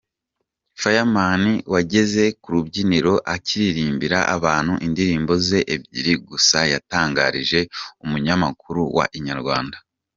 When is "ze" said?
5.45-5.59